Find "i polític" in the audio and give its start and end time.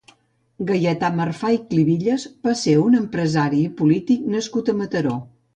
3.69-4.29